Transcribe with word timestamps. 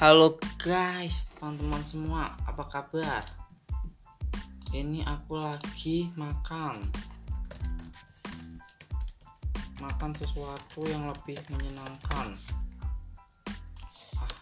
Halo 0.00 0.40
guys, 0.56 1.28
teman-teman 1.36 1.84
semua, 1.84 2.32
apa 2.48 2.64
kabar? 2.64 3.20
Ini 4.72 5.04
aku 5.04 5.36
lagi 5.36 6.08
makan. 6.16 6.80
Makan 9.76 10.10
sesuatu 10.16 10.88
yang 10.88 11.04
lebih 11.04 11.36
menyenangkan. 11.52 12.32
Ah. 14.16 14.32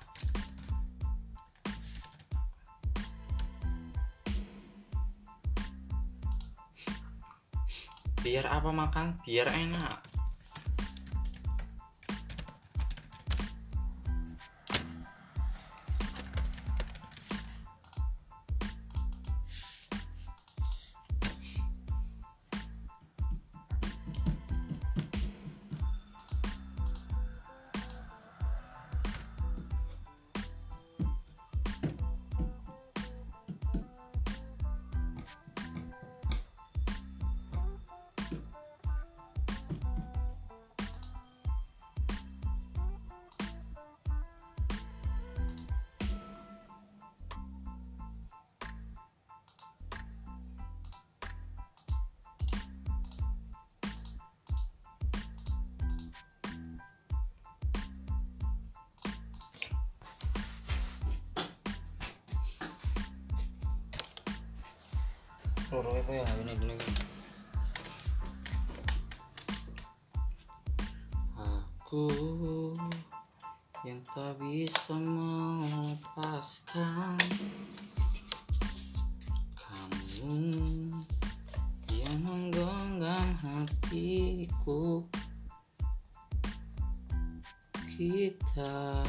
Biar 8.22 8.46
apa 8.46 8.70
makan? 8.70 9.18
Biar 9.26 9.50
enak. 9.50 10.17
Apa 65.68 65.84
ya 66.08 66.24
ini 66.40 66.56
dulu. 66.56 66.72
Aku 71.36 72.08
yang 73.84 74.00
tak 74.00 74.40
bisa 74.40 74.96
melepaskan 74.96 76.48
kamu 79.52 80.40
yang 81.92 82.16
menggenggam 82.24 83.28
hatiku 83.44 85.04
kita 87.92 89.04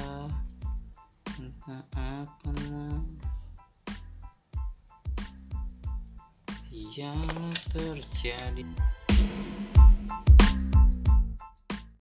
tak 1.63 1.87
biarlah 6.89 7.53
terjadi 7.69 8.65